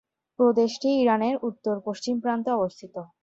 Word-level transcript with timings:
প্রদেশটি 0.39 0.89
ইরানের 1.01 1.35
উত্তর-পশ্চিম 1.43 2.15
প্রান্তে 2.23 2.49
অবস্থিত। 2.57 2.95